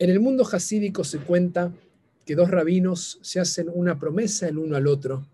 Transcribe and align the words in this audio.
En 0.00 0.08
el 0.08 0.18
mundo 0.18 0.44
jasídico 0.44 1.04
se 1.04 1.18
cuenta 1.18 1.74
que 2.24 2.34
dos 2.34 2.50
rabinos 2.50 3.18
se 3.20 3.38
hacen 3.38 3.68
una 3.70 3.98
promesa 3.98 4.48
el 4.48 4.56
uno 4.56 4.74
al 4.74 4.86
otro, 4.86 5.26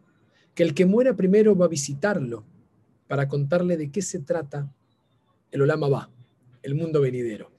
que 0.57 0.65
el 0.65 0.75
que 0.75 0.87
muera 0.87 1.15
primero 1.15 1.55
va 1.57 1.67
a 1.67 1.69
visitarlo 1.69 2.45
para 3.07 3.29
contarle 3.29 3.77
de 3.77 3.93
qué 3.93 4.03
se 4.03 4.19
trata 4.19 4.69
el 5.53 5.63
Olama 5.63 5.89
va, 5.89 6.11
el 6.65 6.75
mundo 6.75 7.01
venidero. 7.01 7.53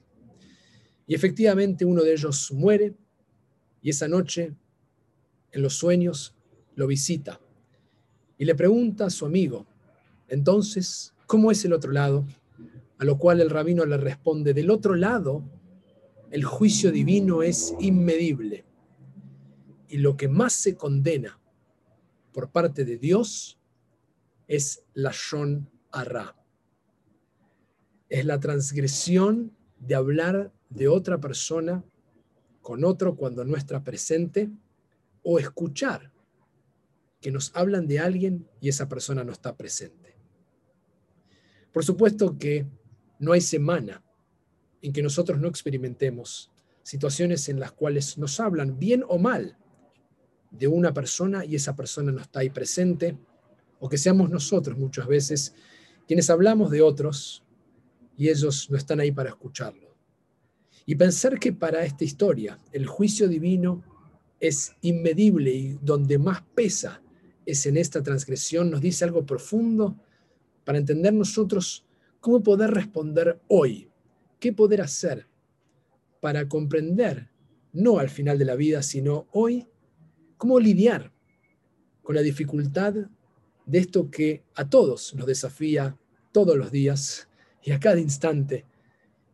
Y 1.06 1.14
efectivamente 1.14 1.86
uno 1.86 2.02
de 2.02 2.12
ellos 2.12 2.52
muere 2.52 2.94
y 3.80 3.88
esa 3.88 4.06
noche, 4.06 4.52
en 5.50 5.62
los 5.62 5.72
sueños, 5.78 6.34
lo 6.74 6.86
visita 6.86 7.40
y 8.36 8.44
le 8.44 8.54
pregunta 8.54 9.06
a 9.06 9.10
su 9.10 9.24
amigo, 9.24 9.66
entonces, 10.28 11.14
¿cómo 11.26 11.50
es 11.50 11.64
el 11.64 11.72
otro 11.72 11.90
lado? 11.90 12.26
A 12.98 13.06
lo 13.06 13.16
cual 13.16 13.40
el 13.40 13.48
rabino 13.48 13.86
le 13.86 13.96
responde, 13.96 14.52
del 14.52 14.68
otro 14.68 14.94
lado 14.94 15.42
el 16.30 16.44
juicio 16.44 16.92
divino 16.92 17.42
es 17.42 17.74
inmedible. 17.80 18.64
Y 19.88 19.98
lo 19.98 20.16
que 20.16 20.28
más 20.28 20.52
se 20.52 20.76
condena 20.76 21.40
por 22.32 22.50
parte 22.50 22.84
de 22.84 22.98
Dios 22.98 23.58
es 24.46 24.84
la 24.94 25.10
Shon 25.12 25.70
Arra. 25.90 26.36
Es 28.08 28.24
la 28.24 28.38
transgresión 28.40 29.56
de 29.78 29.94
hablar 29.94 30.52
de 30.68 30.88
otra 30.88 31.18
persona 31.18 31.84
con 32.60 32.84
otro 32.84 33.16
cuando 33.16 33.44
no 33.44 33.56
está 33.56 33.82
presente 33.82 34.50
o 35.22 35.38
escuchar 35.38 36.12
que 37.20 37.30
nos 37.30 37.54
hablan 37.56 37.86
de 37.86 37.98
alguien 37.98 38.48
y 38.60 38.68
esa 38.68 38.88
persona 38.88 39.24
no 39.24 39.32
está 39.32 39.56
presente. 39.56 40.16
Por 41.72 41.84
supuesto 41.84 42.38
que 42.38 42.66
no 43.18 43.32
hay 43.32 43.40
semana 43.40 44.02
en 44.82 44.92
que 44.92 45.02
nosotros 45.02 45.38
no 45.40 45.48
experimentemos 45.48 46.50
situaciones 46.82 47.48
en 47.48 47.60
las 47.60 47.72
cuales 47.72 48.16
nos 48.16 48.40
hablan 48.40 48.78
bien 48.78 49.04
o 49.06 49.18
mal 49.18 49.58
de 50.50 50.66
una 50.68 50.94
persona 50.94 51.44
y 51.44 51.54
esa 51.54 51.76
persona 51.76 52.12
no 52.12 52.20
está 52.20 52.40
ahí 52.40 52.50
presente, 52.50 53.18
o 53.80 53.88
que 53.88 53.98
seamos 53.98 54.30
nosotros 54.30 54.78
muchas 54.78 55.06
veces 55.06 55.54
quienes 56.06 56.30
hablamos 56.30 56.70
de 56.70 56.80
otros 56.80 57.44
y 58.16 58.30
ellos 58.30 58.70
no 58.70 58.76
están 58.76 59.00
ahí 59.00 59.12
para 59.12 59.28
escucharlo. 59.28 59.94
Y 60.86 60.94
pensar 60.94 61.38
que 61.38 61.52
para 61.52 61.84
esta 61.84 62.04
historia 62.04 62.58
el 62.72 62.86
juicio 62.86 63.28
divino 63.28 63.84
es 64.40 64.72
inmedible 64.80 65.50
y 65.50 65.78
donde 65.82 66.16
más 66.16 66.42
pesa 66.54 67.02
es 67.44 67.66
en 67.66 67.76
esta 67.76 68.02
transgresión, 68.02 68.70
nos 68.70 68.80
dice 68.80 69.04
algo 69.04 69.26
profundo 69.26 69.96
para 70.64 70.78
entender 70.78 71.12
nosotros 71.12 71.84
cómo 72.20 72.42
poder 72.42 72.70
responder 72.70 73.40
hoy 73.48 73.90
qué 74.38 74.52
poder 74.52 74.80
hacer 74.80 75.26
para 76.20 76.48
comprender, 76.48 77.30
no 77.72 77.98
al 77.98 78.08
final 78.08 78.38
de 78.38 78.44
la 78.44 78.54
vida, 78.54 78.82
sino 78.82 79.26
hoy, 79.32 79.66
cómo 80.36 80.58
lidiar 80.60 81.12
con 82.02 82.14
la 82.14 82.22
dificultad 82.22 82.94
de 83.66 83.78
esto 83.78 84.10
que 84.10 84.42
a 84.54 84.68
todos 84.68 85.14
nos 85.14 85.26
desafía 85.26 85.96
todos 86.32 86.56
los 86.56 86.72
días 86.72 87.28
y 87.62 87.72
a 87.72 87.80
cada 87.80 88.00
instante. 88.00 88.64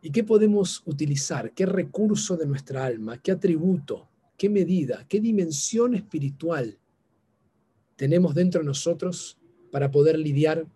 ¿Y 0.01 0.11
qué 0.11 0.23
podemos 0.23 0.83
utilizar? 0.85 1.53
¿Qué 1.53 1.65
recurso 1.65 2.35
de 2.37 2.45
nuestra 2.45 2.85
alma? 2.85 3.21
¿Qué 3.21 3.31
atributo? 3.31 4.09
¿Qué 4.37 4.49
medida? 4.49 5.05
¿Qué 5.07 5.19
dimensión 5.19 5.95
espiritual 5.95 6.77
tenemos 7.95 8.35
dentro 8.35 8.61
de 8.61 8.65
nosotros 8.65 9.37
para 9.71 9.89
poder 9.89 10.19
lidiar 10.19 10.67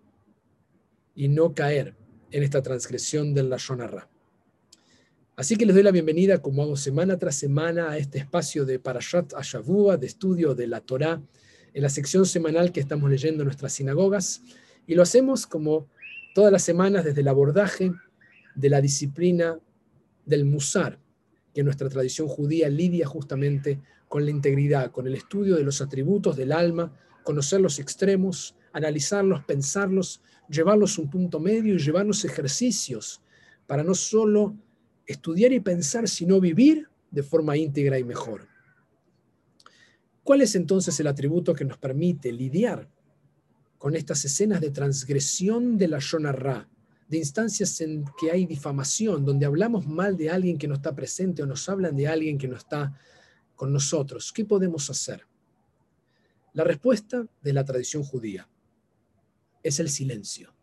y 1.16 1.28
no 1.28 1.54
caer 1.54 1.96
en 2.32 2.44
esta 2.44 2.62
transgresión 2.62 3.34
del 3.34 3.50
Lashon 3.50 3.82
Así 5.40 5.56
que 5.56 5.66
les 5.66 5.74
doy 5.74 5.84
la 5.84 5.92
bienvenida, 5.92 6.42
como 6.42 6.64
hago 6.64 6.76
semana 6.76 7.18
tras 7.18 7.36
semana, 7.36 7.92
a 7.92 7.98
este 7.98 8.18
espacio 8.18 8.66
de 8.66 8.78
Parashat 8.78 9.34
Ashavua, 9.36 9.96
de 9.96 10.06
estudio 10.06 10.54
de 10.54 10.68
la 10.68 10.82
Torá, 10.82 11.22
en 11.74 11.82
la 11.82 11.88
sección 11.88 12.26
semanal 12.26 12.74
que 12.74 12.82
estamos 12.82 13.10
leyendo 13.10 13.44
en 13.44 13.46
nuestras 13.46 13.72
sinagogas. 13.72 14.42
Y 14.86 14.96
lo 14.96 15.02
hacemos 15.02 15.48
como 15.48 15.88
todas 16.36 16.52
las 16.52 16.64
semanas 16.64 17.06
desde 17.06 17.22
el 17.22 17.30
abordaje 17.30 17.94
de 18.54 18.70
la 18.70 18.82
disciplina 18.82 19.58
del 20.26 20.44
Musar, 20.44 21.00
que 21.54 21.64
nuestra 21.64 21.88
tradición 21.88 22.28
judía 22.28 22.68
lidia 22.68 23.08
justamente 23.08 23.80
con 24.10 24.26
la 24.26 24.32
integridad, 24.32 24.92
con 24.92 25.08
el 25.08 25.16
estudio 25.16 25.56
de 25.56 25.64
los 25.64 25.80
atributos 25.80 26.36
del 26.36 26.52
alma, 26.52 26.94
conocer 27.24 27.62
los 27.62 27.80
extremos, 27.80 28.58
analizarlos, 28.74 29.46
pensarlos, 29.46 30.22
llevarlos 30.50 30.98
a 30.98 31.02
un 31.02 31.10
punto 31.10 31.40
medio 31.40 31.76
y 31.76 31.80
llevarnos 31.80 32.26
ejercicios 32.26 33.22
para 33.68 33.86
no 33.86 33.96
solo 33.96 34.58
estudiar 35.10 35.52
y 35.52 35.60
pensar, 35.60 36.08
sino 36.08 36.40
vivir 36.40 36.88
de 37.10 37.24
forma 37.24 37.58
íntegra 37.58 37.98
y 37.98 38.04
mejor. 38.04 38.48
¿Cuál 40.24 40.42
es 40.42 40.54
entonces 40.54 41.00
el 41.00 41.08
atributo 41.08 41.56
que 41.56 41.66
nos 41.66 41.80
permite 41.80 42.32
lidiar 42.32 42.88
con 43.80 43.96
estas 43.96 44.24
escenas 44.24 44.62
de 44.62 44.70
transgresión 44.70 45.80
de 45.80 45.88
la 45.88 45.98
Shonarra, 46.00 46.70
de 47.08 47.18
instancias 47.18 47.82
en 47.82 48.06
que 48.20 48.30
hay 48.30 48.46
difamación, 48.46 49.26
donde 49.26 49.48
hablamos 49.48 49.88
mal 49.88 50.16
de 50.16 50.30
alguien 50.30 50.60
que 50.60 50.68
no 50.68 50.76
está 50.76 50.96
presente 50.96 51.42
o 51.42 51.48
nos 51.48 51.68
hablan 51.68 51.96
de 51.96 52.08
alguien 52.08 52.38
que 52.38 52.48
no 52.48 52.56
está 52.56 52.96
con 53.56 53.74
nosotros? 53.74 54.32
¿Qué 54.32 54.46
podemos 54.46 54.92
hacer? 54.92 55.26
La 56.54 56.64
respuesta 56.64 57.26
de 57.42 57.54
la 57.54 57.66
tradición 57.66 58.04
judía 58.04 58.48
es 59.64 59.80
el 59.80 59.90
silencio 59.90 60.54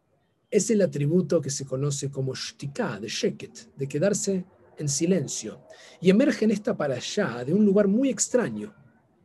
es 0.56 0.70
el 0.70 0.80
atributo 0.80 1.40
que 1.40 1.50
se 1.50 1.66
conoce 1.66 2.10
como 2.10 2.34
shtiká, 2.34 2.98
de 2.98 3.08
sheket, 3.08 3.76
de 3.76 3.86
quedarse 3.86 4.46
en 4.78 4.88
silencio. 4.88 5.60
Y 6.00 6.08
emerge 6.08 6.46
en 6.46 6.50
esta 6.50 6.74
para 6.74 6.94
allá 6.94 7.44
de 7.44 7.52
un 7.52 7.64
lugar 7.64 7.88
muy 7.88 8.08
extraño 8.08 8.74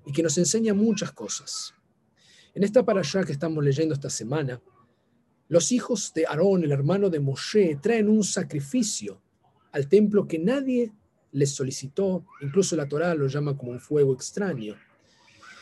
y 0.06 0.12
que 0.12 0.24
nos 0.24 0.38
enseña 0.38 0.74
muchas 0.74 1.14
cosas. 1.14 1.74
En 2.54 2.64
esta 2.64 2.84
para 2.84 3.00
allá 3.00 3.24
que 3.24 3.32
estamos 3.32 3.64
leyendo 3.64 3.94
esta 3.94 4.10
semana, 4.10 4.62
los 5.48 5.72
hijos 5.72 6.12
de 6.14 6.26
Aarón, 6.26 6.66
el 6.66 6.72
hermano 6.74 7.10
de 7.10 7.22
Moshe, 7.22 7.78
traen 7.82 8.10
un 8.10 8.26
sacrificio 8.26 9.22
al 9.72 9.88
templo 9.88 10.28
que 10.28 10.38
nadie 10.38 10.92
les 11.32 11.52
solicitó, 11.52 12.26
incluso 12.42 12.76
la 12.76 12.90
Torá 12.90 13.16
lo 13.16 13.28
llama 13.28 13.56
como 13.56 13.72
un 13.72 13.80
fuego 13.80 14.14
extraño. 14.14 14.76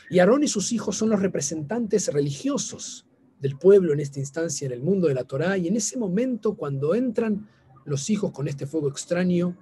Y 0.09 0.17
Aarón 0.17 0.43
y 0.43 0.47
sus 0.47 0.71
hijos 0.71 0.97
son 0.97 1.09
los 1.09 1.21
representantes 1.21 2.11
religiosos 2.11 3.05
del 3.39 3.57
pueblo 3.57 3.93
en 3.93 3.99
esta 3.99 4.19
instancia 4.19 4.65
en 4.65 4.73
el 4.73 4.81
mundo 4.81 5.07
de 5.07 5.13
la 5.13 5.23
Torá, 5.23 5.57
y 5.57 5.67
en 5.67 5.75
ese 5.75 5.97
momento 5.97 6.55
cuando 6.55 6.93
entran 6.93 7.49
los 7.85 8.09
hijos 8.09 8.31
con 8.31 8.47
este 8.47 8.67
fuego 8.67 8.89
extraño, 8.89 9.57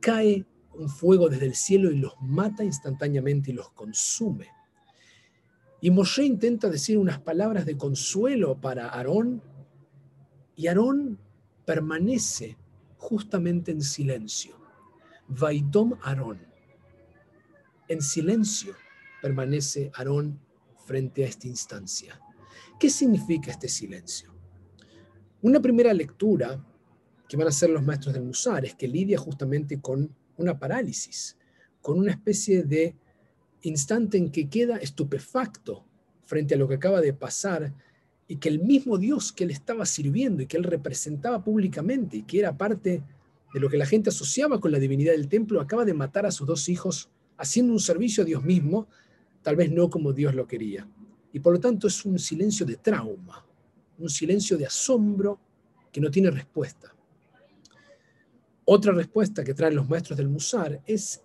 cae 0.00 0.46
un 0.74 0.88
fuego 0.88 1.28
desde 1.28 1.46
el 1.46 1.54
cielo 1.54 1.90
y 1.90 1.98
los 1.98 2.14
mata 2.20 2.62
instantáneamente 2.62 3.50
y 3.50 3.54
los 3.54 3.70
consume. 3.70 4.48
Y 5.80 5.90
Moshe 5.90 6.24
intenta 6.24 6.68
decir 6.68 6.98
unas 6.98 7.20
palabras 7.20 7.64
de 7.66 7.76
consuelo 7.76 8.60
para 8.60 8.88
Aarón, 8.88 9.42
y 10.54 10.66
Aarón 10.66 11.18
permanece 11.64 12.56
justamente 12.96 13.70
en 13.70 13.80
silencio. 13.80 14.56
Vaidom 15.28 15.94
Aarón. 16.02 16.40
En 17.86 18.02
silencio 18.02 18.74
permanece 19.22 19.90
Aarón 19.94 20.40
frente 20.84 21.24
a 21.24 21.28
esta 21.28 21.46
instancia. 21.46 22.20
¿Qué 22.78 22.90
significa 22.90 23.50
este 23.50 23.68
silencio? 23.68 24.32
Una 25.42 25.60
primera 25.60 25.92
lectura 25.92 26.64
que 27.28 27.36
van 27.36 27.46
a 27.46 27.50
hacer 27.50 27.70
los 27.70 27.84
maestros 27.84 28.14
del 28.14 28.22
Musar 28.22 28.64
es 28.64 28.76
que 28.76 28.86
lidia 28.86 29.18
justamente 29.18 29.80
con 29.80 30.14
una 30.36 30.60
parálisis, 30.60 31.36
con 31.82 31.98
una 31.98 32.12
especie 32.12 32.62
de 32.62 32.94
instante 33.62 34.16
en 34.16 34.30
que 34.30 34.48
queda 34.48 34.76
estupefacto 34.76 35.84
frente 36.24 36.54
a 36.54 36.56
lo 36.56 36.68
que 36.68 36.76
acaba 36.76 37.00
de 37.00 37.12
pasar 37.12 37.74
y 38.28 38.36
que 38.36 38.48
el 38.48 38.60
mismo 38.60 38.96
Dios 38.96 39.32
que 39.32 39.42
él 39.42 39.50
estaba 39.50 39.84
sirviendo 39.84 40.44
y 40.44 40.46
que 40.46 40.56
él 40.56 40.62
representaba 40.62 41.42
públicamente 41.42 42.18
y 42.18 42.22
que 42.22 42.38
era 42.38 42.56
parte 42.56 43.02
de 43.52 43.60
lo 43.60 43.68
que 43.68 43.78
la 43.78 43.86
gente 43.86 44.10
asociaba 44.10 44.60
con 44.60 44.70
la 44.70 44.78
divinidad 44.78 45.12
del 45.12 45.28
templo, 45.28 45.60
acaba 45.60 45.84
de 45.84 45.94
matar 45.94 46.26
a 46.26 46.30
sus 46.30 46.46
dos 46.46 46.68
hijos 46.68 47.10
haciendo 47.38 47.72
un 47.72 47.80
servicio 47.80 48.22
a 48.22 48.26
Dios 48.26 48.44
mismo, 48.44 48.86
tal 49.42 49.56
vez 49.56 49.72
no 49.72 49.90
como 49.90 50.12
Dios 50.12 50.32
lo 50.34 50.46
quería. 50.46 50.86
Y 51.32 51.40
por 51.40 51.52
lo 51.52 51.60
tanto 51.60 51.86
es 51.86 52.04
un 52.04 52.18
silencio 52.18 52.64
de 52.64 52.76
trauma, 52.76 53.44
un 53.98 54.08
silencio 54.08 54.56
de 54.56 54.66
asombro 54.66 55.38
que 55.92 56.00
no 56.00 56.10
tiene 56.10 56.30
respuesta. 56.30 56.94
Otra 58.64 58.92
respuesta 58.92 59.44
que 59.44 59.54
traen 59.54 59.76
los 59.76 59.88
maestros 59.88 60.16
del 60.16 60.28
Musar 60.28 60.82
es 60.86 61.22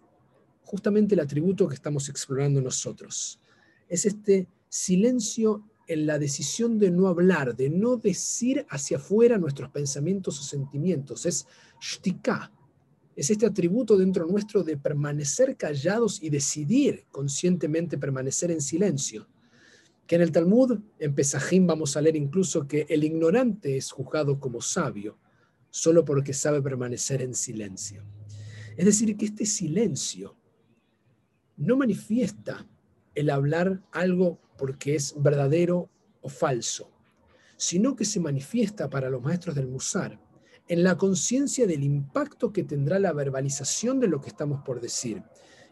justamente 0.64 1.14
el 1.14 1.22
atributo 1.22 1.68
que 1.68 1.76
estamos 1.76 2.08
explorando 2.10 2.62
nosotros. 2.62 3.40
Es 3.88 4.06
este 4.06 4.48
silencio 4.70 5.64
en 5.88 6.06
la 6.06 6.18
decisión 6.18 6.80
de 6.80 6.90
no 6.90 7.08
hablar, 7.08 7.56
de 7.56 7.70
no 7.70 7.98
decir 7.98 8.66
hacia 8.70 8.98
afuera 8.98 9.38
nuestros 9.38 9.70
pensamientos 9.70 10.40
o 10.40 10.44
sentimientos. 10.44 11.26
Es 11.26 11.46
shtika. 11.82 12.52
Es 13.16 13.30
este 13.30 13.46
atributo 13.46 13.98
dentro 13.98 14.26
nuestro 14.26 14.64
de 14.64 14.78
permanecer 14.78 15.56
callados 15.56 16.24
y 16.24 16.30
decidir 16.30 17.06
conscientemente 17.12 17.98
permanecer 17.98 18.50
en 18.50 18.62
silencio 18.62 19.28
que 20.08 20.16
en 20.16 20.22
el 20.22 20.32
Talmud, 20.32 20.80
en 21.00 21.16
Pesajim, 21.16 21.66
vamos 21.66 21.96
a 21.96 22.02
leer 22.02 22.16
incluso 22.16 22.68
que 22.68 22.86
el 22.90 23.04
ignorante 23.04 23.78
es 23.78 23.92
juzgado 23.92 24.40
como 24.40 24.62
sabio, 24.62 25.18
solo 25.70 26.04
porque 26.04 26.34
sabe 26.34 26.62
permanecer 26.62 27.22
en 27.22 27.34
silencio. 27.34 28.04
Es 28.76 28.86
decir, 28.86 29.16
que 29.18 29.26
este 29.26 29.46
silencio 29.46 30.36
no 31.58 31.78
manifiesta 31.78 32.68
el 33.16 33.30
hablar 33.30 33.82
algo 33.92 34.40
porque 34.58 34.96
es 34.96 35.16
verdadero 35.18 35.90
o 36.22 36.30
falso, 36.30 36.92
sino 37.58 37.96
que 37.96 38.06
se 38.06 38.20
manifiesta 38.20 38.90
para 38.90 39.10
los 39.10 39.22
maestros 39.22 39.56
del 39.56 39.68
Musar 39.68 40.20
en 40.68 40.84
la 40.84 40.98
conciencia 40.98 41.68
del 41.68 41.84
impacto 41.84 42.54
que 42.54 42.64
tendrá 42.64 43.00
la 43.00 43.14
verbalización 43.14 44.00
de 44.00 44.08
lo 44.08 44.22
que 44.22 44.30
estamos 44.30 44.62
por 44.64 44.80
decir. 44.80 45.24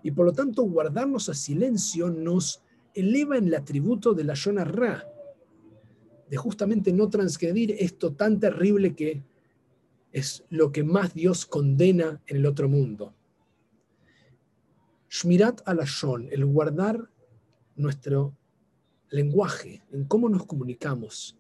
Y 0.04 0.12
por 0.12 0.26
lo 0.26 0.34
tanto, 0.34 0.64
guardarnos 0.64 1.30
a 1.30 1.34
silencio 1.34 2.10
nos 2.10 2.62
eleva 2.94 3.38
en 3.38 3.48
el 3.48 3.56
atributo 3.56 4.14
de 4.14 4.24
la 4.24 4.34
Yona 4.34 4.64
Ra, 4.64 5.06
de 6.30 6.38
justamente 6.38 6.94
no 6.94 7.10
transgredir 7.10 7.76
esto 7.80 8.14
tan 8.14 8.40
terrible 8.40 8.96
que 8.96 9.22
es 10.12 10.44
lo 10.50 10.72
que 10.72 10.84
más 10.84 11.14
Dios 11.14 11.46
condena 11.46 12.22
en 12.28 12.38
el 12.38 12.46
otro 12.46 12.70
mundo. 12.70 13.14
Shmirat 15.10 15.62
alashon, 15.66 16.30
el 16.32 16.46
guardar 16.46 17.10
nuestro 17.76 18.34
lenguaje, 19.10 19.84
en 19.92 20.06
cómo 20.06 20.30
nos 20.30 20.46
comunicamos, 20.46 21.38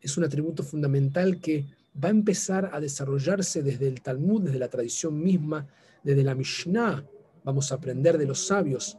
es 0.00 0.16
un 0.16 0.24
atributo 0.24 0.62
fundamental 0.62 1.40
que 1.40 1.66
va 2.02 2.08
a 2.08 2.12
empezar 2.12 2.70
a 2.72 2.80
desarrollarse 2.80 3.62
desde 3.62 3.88
el 3.88 4.00
Talmud, 4.02 4.42
desde 4.42 4.58
la 4.58 4.68
tradición 4.68 5.22
misma, 5.22 5.66
desde 6.02 6.24
la 6.24 6.34
Mishnah. 6.34 7.04
Vamos 7.44 7.70
a 7.70 7.76
aprender 7.76 8.18
de 8.18 8.26
los 8.26 8.46
sabios, 8.46 8.98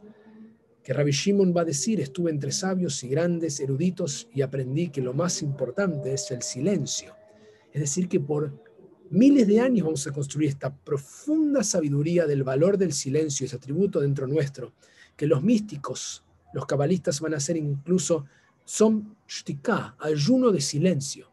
que 0.88 0.94
Rabbi 0.94 1.10
Shimon 1.10 1.52
va 1.54 1.60
a 1.60 1.64
decir, 1.66 2.00
estuve 2.00 2.30
entre 2.30 2.50
sabios 2.50 3.04
y 3.04 3.08
grandes 3.08 3.60
eruditos 3.60 4.26
y 4.32 4.40
aprendí 4.40 4.88
que 4.88 5.02
lo 5.02 5.12
más 5.12 5.42
importante 5.42 6.14
es 6.14 6.30
el 6.30 6.40
silencio. 6.40 7.14
Es 7.70 7.82
decir, 7.82 8.08
que 8.08 8.20
por 8.20 8.58
miles 9.10 9.46
de 9.46 9.60
años 9.60 9.84
vamos 9.84 10.06
a 10.06 10.12
construir 10.12 10.48
esta 10.48 10.74
profunda 10.74 11.62
sabiduría 11.62 12.26
del 12.26 12.42
valor 12.42 12.78
del 12.78 12.94
silencio, 12.94 13.44
ese 13.44 13.56
atributo 13.56 14.00
dentro 14.00 14.26
nuestro, 14.26 14.72
que 15.14 15.26
los 15.26 15.42
místicos, 15.42 16.24
los 16.54 16.64
cabalistas 16.64 17.20
van 17.20 17.34
a 17.34 17.36
hacer 17.36 17.58
incluso, 17.58 18.24
son 18.64 19.14
shtika, 19.28 19.94
ayuno 19.98 20.50
de 20.52 20.62
silencio. 20.62 21.30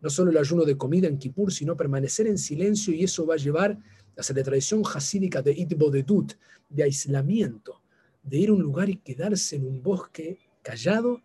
No 0.00 0.10
solo 0.10 0.32
el 0.32 0.36
ayuno 0.36 0.64
de 0.64 0.76
comida 0.76 1.06
en 1.06 1.16
Kippur, 1.16 1.52
sino 1.52 1.76
permanecer 1.76 2.26
en 2.26 2.38
silencio 2.38 2.92
y 2.92 3.04
eso 3.04 3.24
va 3.24 3.34
a 3.34 3.38
llevar 3.38 3.70
a 3.70 4.32
la 4.34 4.42
tradición 4.42 4.82
hasídica 4.92 5.42
de 5.42 5.52
itbodedut, 5.52 6.32
de 6.68 6.82
aislamiento 6.82 7.79
de 8.22 8.38
ir 8.38 8.50
a 8.50 8.52
un 8.52 8.62
lugar 8.62 8.88
y 8.88 8.96
quedarse 8.96 9.56
en 9.56 9.66
un 9.66 9.82
bosque 9.82 10.38
callado 10.62 11.22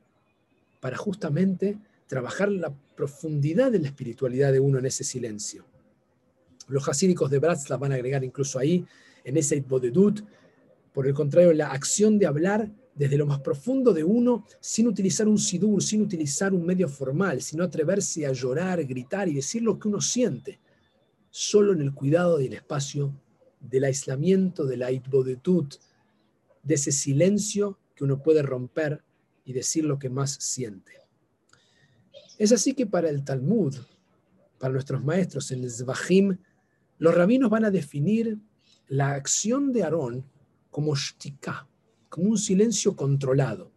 para 0.80 0.98
justamente 0.98 1.78
trabajar 2.08 2.52
la 2.52 2.74
profundidad 2.96 3.72
de 3.72 3.80
la 3.80 3.88
espiritualidad 3.88 4.52
de 4.52 4.60
uno 4.60 4.80
en 4.80 4.86
ese 4.86 5.04
silencio. 5.04 5.66
Los 6.68 6.88
hasídicos 6.88 7.30
de 7.30 7.40
la 7.40 7.78
van 7.78 7.92
a 7.92 7.96
agregar 7.96 8.24
incluso 8.24 8.60
ahí, 8.60 8.86
en 9.24 9.38
ese 9.38 9.60
Bodedut, 9.62 10.22
por 10.94 11.08
el 11.08 11.14
contrario, 11.14 11.52
la 11.54 11.72
acción 11.72 12.18
de 12.18 12.26
hablar 12.26 12.72
desde 12.96 13.18
lo 13.18 13.26
más 13.26 13.42
profundo 13.42 13.94
de 13.94 14.04
uno, 14.04 14.46
sin 14.62 14.88
utilizar 14.88 15.28
un 15.28 15.38
sidur, 15.38 15.84
sin 15.84 16.02
utilizar 16.02 16.54
un 16.54 16.66
medio 16.66 16.88
formal, 16.88 17.42
sino 17.42 17.64
atreverse 17.64 18.26
a 18.26 18.32
llorar, 18.32 18.84
gritar 18.86 19.28
y 19.28 19.34
decir 19.34 19.62
lo 19.62 19.78
que 19.78 19.90
uno 19.90 20.00
siente, 20.00 20.60
solo 21.30 21.74
en 21.74 21.82
el 21.82 21.94
cuidado 21.94 22.38
del 22.38 22.54
espacio, 22.54 23.14
del 23.60 23.84
aislamiento, 23.84 24.66
de 24.66 24.78
la 24.78 24.92
de 26.66 26.76
ese 26.76 26.92
silencio 26.92 27.80
que 27.96 28.04
uno 28.04 28.22
puede 28.22 28.42
romper 28.42 29.02
y 29.46 29.54
decir 29.54 29.86
lo 29.86 29.98
que 29.98 30.10
más 30.10 30.32
siente. 30.32 30.92
Es 32.38 32.52
así 32.52 32.74
que 32.74 32.86
para 32.86 33.10
el 33.10 33.24
Talmud, 33.24 33.76
para 34.60 34.74
nuestros 34.74 35.04
maestros 35.04 35.52
en 35.52 35.64
el 35.64 35.70
Zvahim, 35.70 36.38
los 36.98 37.16
rabinos 37.16 37.50
van 37.50 37.66
a 37.66 37.72
definir 37.72 38.38
la 38.88 39.12
acción 39.12 39.72
de 39.72 39.84
Aarón 39.84 40.26
como 40.70 40.96
shtika, 40.96 41.68
como 42.10 42.32
un 42.32 42.38
silencio 42.38 42.96
controlado. 42.96 43.72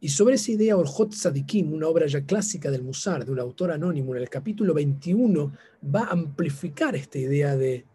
Y 0.00 0.08
sobre 0.08 0.34
esa 0.34 0.50
idea, 0.50 0.76
Orjot 0.76 1.12
Sadikim, 1.12 1.72
una 1.72 1.86
obra 1.86 2.06
ya 2.06 2.26
clásica 2.26 2.70
del 2.72 2.82
Musar, 2.82 3.24
de 3.24 3.30
un 3.30 3.38
autor 3.38 3.70
anónimo, 3.70 4.14
en 4.16 4.22
el 4.22 4.28
capítulo 4.28 4.74
21, 4.74 5.52
va 5.94 6.00
a 6.00 6.10
amplificar 6.10 6.96
esta 6.96 7.18
idea 7.18 7.56
de 7.56 7.86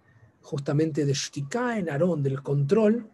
justamente 0.42 1.06
de 1.06 1.14
shtika 1.14 1.78
en 1.78 1.90
Aarón, 1.90 2.24
del 2.24 2.42
control, 2.42 3.10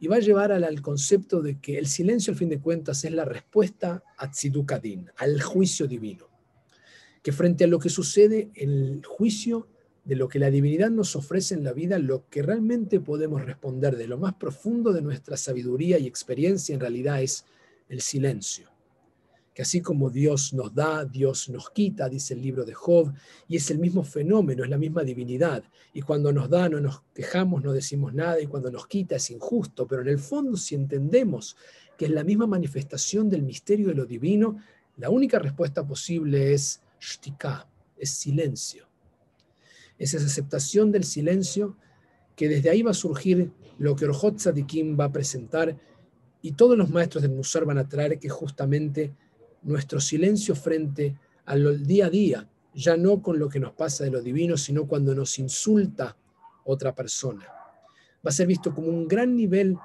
y 0.00 0.06
va 0.06 0.16
a 0.16 0.20
llevar 0.20 0.52
al, 0.52 0.82
concepto 0.82 1.42
de 1.42 1.58
que 1.60 1.78
el 1.78 1.86
silencio, 1.86 2.32
al 2.32 2.38
fin 2.38 2.48
de 2.48 2.60
cuentas, 2.60 3.04
es 3.04 3.12
la 3.12 3.24
respuesta 3.24 4.02
a 4.16 4.30
Tzidukadin, 4.30 5.10
al 5.16 5.40
juicio 5.42 5.86
divino. 5.86 6.28
Que 7.22 7.32
frente 7.32 7.64
a 7.64 7.66
lo 7.66 7.78
que 7.78 7.88
sucede 7.88 8.50
en 8.54 8.70
el 8.70 9.04
juicio 9.04 9.66
de 10.04 10.16
lo 10.16 10.28
que 10.28 10.38
la 10.38 10.50
divinidad 10.50 10.90
nos 10.90 11.16
ofrece 11.16 11.54
en 11.54 11.64
la 11.64 11.72
vida, 11.72 11.98
lo 11.98 12.28
que 12.30 12.42
realmente 12.42 13.00
podemos 13.00 13.44
responder 13.44 13.96
de 13.96 14.06
lo 14.06 14.18
más 14.18 14.34
profundo 14.34 14.92
de 14.92 15.02
nuestra 15.02 15.36
sabiduría 15.36 15.98
y 15.98 16.06
experiencia 16.06 16.74
en 16.74 16.80
realidad 16.80 17.20
es 17.20 17.44
el 17.88 18.00
silencio 18.00 18.77
que 19.58 19.62
así 19.62 19.80
como 19.80 20.08
Dios 20.08 20.54
nos 20.54 20.72
da, 20.72 21.04
Dios 21.04 21.48
nos 21.48 21.70
quita, 21.70 22.08
dice 22.08 22.32
el 22.34 22.42
libro 22.42 22.64
de 22.64 22.74
Job, 22.74 23.12
y 23.48 23.56
es 23.56 23.68
el 23.72 23.80
mismo 23.80 24.04
fenómeno, 24.04 24.62
es 24.62 24.70
la 24.70 24.78
misma 24.78 25.02
divinidad. 25.02 25.64
Y 25.92 26.00
cuando 26.00 26.32
nos 26.32 26.48
da 26.48 26.68
no 26.68 26.78
nos 26.78 27.02
quejamos, 27.12 27.64
no 27.64 27.72
decimos 27.72 28.14
nada, 28.14 28.40
y 28.40 28.46
cuando 28.46 28.70
nos 28.70 28.86
quita 28.86 29.16
es 29.16 29.28
injusto, 29.32 29.84
pero 29.88 30.02
en 30.02 30.10
el 30.10 30.20
fondo 30.20 30.56
si 30.56 30.76
entendemos 30.76 31.56
que 31.96 32.04
es 32.04 32.12
la 32.12 32.22
misma 32.22 32.46
manifestación 32.46 33.28
del 33.28 33.42
misterio 33.42 33.88
de 33.88 33.94
lo 33.94 34.06
divino, 34.06 34.62
la 34.96 35.10
única 35.10 35.40
respuesta 35.40 35.84
posible 35.84 36.54
es 36.54 36.80
shtika, 37.00 37.68
es 37.96 38.10
silencio. 38.10 38.86
Es 39.98 40.14
esa 40.14 40.26
aceptación 40.26 40.92
del 40.92 41.02
silencio 41.02 41.76
que 42.36 42.48
desde 42.48 42.70
ahí 42.70 42.82
va 42.82 42.92
a 42.92 42.94
surgir 42.94 43.50
lo 43.80 43.96
que 43.96 44.04
Orjot 44.04 44.36
Tzadikim 44.36 44.96
va 44.96 45.06
a 45.06 45.12
presentar 45.12 45.76
y 46.42 46.52
todos 46.52 46.78
los 46.78 46.90
maestros 46.90 47.22
del 47.22 47.32
Musar 47.32 47.64
van 47.64 47.78
a 47.78 47.88
traer 47.88 48.20
que 48.20 48.28
justamente 48.28 49.12
nuestro 49.62 50.00
silencio 50.00 50.54
frente 50.54 51.16
al 51.46 51.86
día 51.86 52.06
a 52.06 52.10
día, 52.10 52.48
ya 52.74 52.96
no 52.96 53.22
con 53.22 53.38
lo 53.38 53.48
que 53.48 53.60
nos 53.60 53.72
pasa 53.72 54.04
de 54.04 54.10
lo 54.10 54.22
divino, 54.22 54.56
sino 54.56 54.86
cuando 54.86 55.14
nos 55.14 55.38
insulta 55.38 56.16
otra 56.64 56.94
persona. 56.94 57.46
Va 57.46 58.30
a 58.30 58.32
ser 58.32 58.46
visto 58.46 58.74
como 58.74 58.88
un 58.88 59.08
gran 59.08 59.34
nivel 59.34 59.76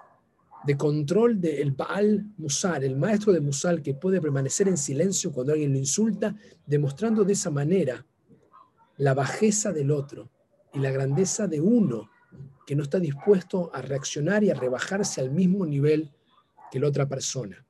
de 0.66 0.78
control 0.78 1.40
del 1.40 1.72
Baal 1.72 2.26
Musar, 2.38 2.84
el 2.84 2.96
maestro 2.96 3.34
de 3.34 3.42
Musar 3.42 3.82
que 3.82 3.94
puede 3.94 4.22
permanecer 4.22 4.68
en 4.68 4.78
silencio 4.78 5.32
cuando 5.32 5.54
alguien 5.54 5.74
lo 5.74 5.78
insulta, 5.78 6.36
demostrando 6.66 7.24
de 7.24 7.34
esa 7.34 7.50
manera 7.50 8.06
la 8.98 9.14
bajeza 9.14 9.72
del 9.72 9.92
otro 9.92 10.30
y 10.74 10.80
la 10.80 10.92
grandeza 10.92 11.48
de 11.48 11.62
uno 11.62 12.10
que 12.66 12.76
no 12.76 12.84
está 12.84 13.00
dispuesto 13.00 13.72
a 13.74 13.82
reaccionar 13.82 14.44
y 14.44 14.52
a 14.52 14.56
rebajarse 14.56 15.20
al 15.20 15.32
mismo 15.32 15.66
nivel 15.66 16.12
que 16.72 16.80
la 16.80 16.88
otra 16.88 17.08
persona. 17.08 17.66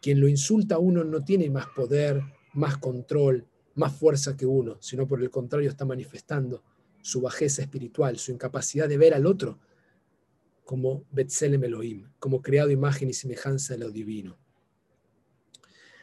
Quien 0.00 0.20
lo 0.20 0.28
insulta 0.28 0.76
a 0.76 0.78
uno 0.78 1.04
no 1.04 1.22
tiene 1.24 1.50
más 1.50 1.66
poder, 1.68 2.22
más 2.54 2.78
control, 2.78 3.46
más 3.74 3.94
fuerza 3.94 4.36
que 4.36 4.46
uno, 4.46 4.78
sino 4.80 5.06
por 5.06 5.22
el 5.22 5.30
contrario 5.30 5.68
está 5.68 5.84
manifestando 5.84 6.62
su 7.02 7.20
bajeza 7.20 7.62
espiritual, 7.62 8.18
su 8.18 8.32
incapacidad 8.32 8.88
de 8.88 8.98
ver 8.98 9.14
al 9.14 9.26
otro 9.26 9.58
como 10.64 11.04
Betzelem 11.10 11.64
Elohim, 11.64 12.06
como 12.18 12.42
creado 12.42 12.70
imagen 12.70 13.10
y 13.10 13.12
semejanza 13.12 13.74
de 13.74 13.80
lo 13.80 13.90
divino. 13.90 14.38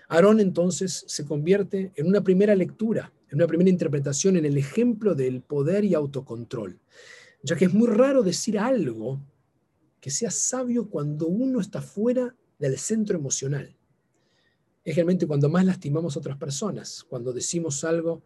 Aarón 0.09 0.39
entonces 0.39 1.05
se 1.07 1.25
convierte 1.25 1.93
en 1.95 2.07
una 2.07 2.21
primera 2.21 2.55
lectura, 2.55 3.13
en 3.29 3.35
una 3.35 3.47
primera 3.47 3.69
interpretación, 3.69 4.35
en 4.35 4.45
el 4.45 4.57
ejemplo 4.57 5.15
del 5.15 5.41
poder 5.41 5.85
y 5.85 5.93
autocontrol, 5.93 6.79
ya 7.43 7.55
que 7.55 7.65
es 7.65 7.73
muy 7.73 7.87
raro 7.87 8.23
decir 8.23 8.59
algo 8.59 9.21
que 10.01 10.11
sea 10.11 10.31
sabio 10.31 10.89
cuando 10.89 11.27
uno 11.27 11.59
está 11.59 11.81
fuera 11.81 12.35
del 12.59 12.77
centro 12.77 13.17
emocional 13.17 13.76
es 14.87 14.95
realmente 14.95 15.27
cuando 15.27 15.49
más 15.49 15.65
lastimamos 15.65 16.15
a 16.15 16.19
otras 16.19 16.37
personas, 16.37 17.03
cuando 17.09 17.33
decimos 17.33 17.83
algo 17.83 18.21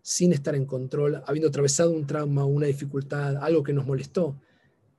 sin 0.00 0.32
estar 0.32 0.54
en 0.54 0.64
control, 0.64 1.22
habiendo 1.26 1.48
atravesado 1.48 1.90
un 1.90 2.06
trauma, 2.06 2.46
una 2.46 2.66
dificultad, 2.66 3.36
algo 3.36 3.62
que 3.62 3.74
nos 3.74 3.84
molestó, 3.84 4.40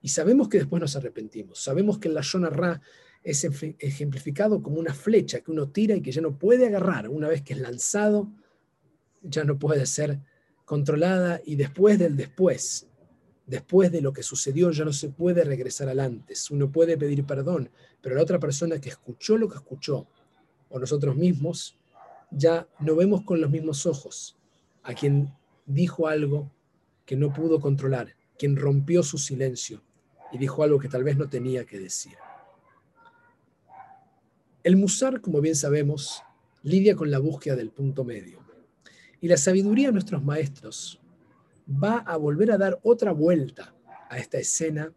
y 0.04 0.10
sabemos 0.10 0.48
que 0.48 0.60
después 0.60 0.80
nos 0.80 0.96
arrepentimos. 0.96 1.58
Sabemos 1.58 1.98
que 1.98 2.08
la 2.08 2.22
Shona 2.22 2.52
Ra 2.52 2.80
es 3.24 3.44
ejemplificado 3.80 4.62
como 4.62 4.80
una 4.80 4.94
flecha 4.94 5.40
que 5.40 5.50
uno 5.50 5.70
tira 5.70 5.96
y 5.96 6.04
que 6.04 6.12
ya 6.12 6.22
no 6.22 6.38
puede 6.38 6.68
agarrar. 6.68 7.10
Una 7.10 7.28
vez 7.28 7.42
que 7.42 7.54
es 7.54 7.60
lanzado, 7.60 8.32
ya 9.24 9.44
no 9.44 9.58
puede 9.58 9.88
ser 9.88 10.20
controlada 10.66 11.42
y 11.44 11.56
después 11.56 11.98
del 11.98 12.16
después, 12.16 12.88
después 13.48 13.92
de 13.92 14.02
lo 14.02 14.14
que 14.14 14.22
sucedió, 14.22 14.70
ya 14.70 14.86
no 14.86 14.94
se 14.94 15.10
puede 15.10 15.44
regresar 15.46 15.90
al 15.90 16.00
antes. 16.00 16.52
Uno 16.52 16.72
puede 16.72 16.96
pedir 16.96 17.26
perdón, 17.26 17.72
pero 18.02 18.14
la 18.14 18.22
otra 18.22 18.38
persona 18.38 18.80
que 18.80 18.90
escuchó 18.90 19.40
lo 19.40 19.50
que 19.50 19.58
escuchó, 19.58 20.08
o 20.72 20.80
nosotros 20.80 21.16
mismos, 21.16 21.78
ya 22.32 22.68
no 22.80 22.96
vemos 22.96 23.24
con 23.24 23.42
los 23.42 23.52
mismos 23.52 23.86
ojos 23.86 24.38
a 24.84 24.94
quien 24.94 25.34
dijo 25.66 26.08
algo 26.08 26.50
que 27.06 27.16
no 27.16 27.34
pudo 27.34 27.60
controlar, 27.60 28.16
quien 28.38 28.56
rompió 28.56 29.04
su 29.04 29.18
silencio 29.18 29.82
y 30.32 30.38
dijo 30.38 30.64
algo 30.64 30.80
que 30.80 30.88
tal 30.88 31.04
vez 31.04 31.18
no 31.18 31.30
tenía 31.30 31.66
que 31.66 31.78
decir. 31.78 32.14
El 34.64 34.78
Musar, 34.78 35.22
como 35.22 35.42
bien 35.42 35.56
sabemos, 35.56 36.24
lidia 36.64 36.96
con 36.96 37.12
la 37.12 37.20
búsqueda 37.20 37.56
del 37.56 37.72
punto 37.72 38.04
medio. 38.04 38.40
Y 39.20 39.28
la 39.28 39.38
sabiduría 39.38 39.88
de 39.88 39.94
nuestros 39.94 40.24
maestros 40.24 41.00
va 41.68 41.98
a 41.98 42.18
volver 42.18 42.52
a 42.52 42.58
dar 42.58 42.80
otra 42.84 43.12
vuelta 43.12 43.74
a 44.10 44.18
esta 44.18 44.38
escena 44.38 44.94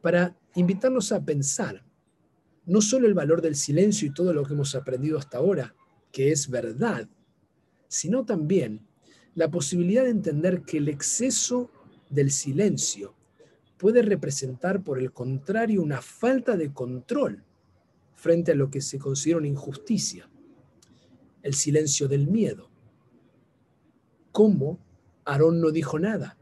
para 0.00 0.36
invitarnos 0.54 1.12
a 1.12 1.24
pensar 1.24 1.82
no 2.70 2.80
solo 2.80 3.08
el 3.08 3.14
valor 3.14 3.42
del 3.42 3.56
silencio 3.56 4.06
y 4.06 4.14
todo 4.14 4.32
lo 4.32 4.44
que 4.44 4.52
hemos 4.54 4.76
aprendido 4.76 5.18
hasta 5.18 5.38
ahora, 5.38 5.74
que 6.12 6.30
es 6.30 6.48
verdad, 6.48 7.08
sino 7.88 8.24
también 8.24 8.86
la 9.34 9.50
posibilidad 9.50 10.04
de 10.04 10.10
entender 10.10 10.62
que 10.62 10.76
el 10.76 10.88
exceso 10.88 11.68
del 12.10 12.30
silencio 12.30 13.16
puede 13.76 14.02
representar, 14.02 14.84
por 14.84 15.00
el 15.00 15.12
contrario, 15.12 15.82
una 15.82 16.00
falta 16.00 16.56
de 16.56 16.72
control 16.72 17.42
frente 18.14 18.52
a 18.52 18.54
lo 18.54 18.70
que 18.70 18.80
se 18.80 19.00
considera 19.00 19.38
una 19.38 19.48
injusticia, 19.48 20.30
el 21.42 21.54
silencio 21.54 22.06
del 22.06 22.28
miedo. 22.28 22.70
¿Cómo 24.30 24.78
Aarón 25.24 25.60
no 25.60 25.72
dijo 25.72 25.98
nada? 25.98 26.38